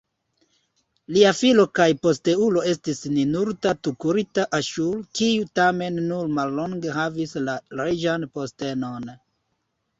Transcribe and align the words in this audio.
Lia 1.17 1.33
filo 1.39 1.65
kaj 1.79 1.85
posteulo 2.05 2.63
estis 2.71 3.03
Ninurta-tukulti-Aŝur, 3.19 5.05
kiu 5.21 5.47
tamen 5.61 6.03
nur 6.09 6.35
mallonge 6.41 6.99
havis 6.99 7.39
la 7.47 7.61
reĝan 7.85 8.31
postenon. 8.41 9.11